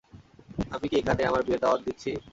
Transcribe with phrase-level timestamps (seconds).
[0.71, 2.11] আমি কি এখানে আমার বিয়ের দাওয়াত দিচ্ছি?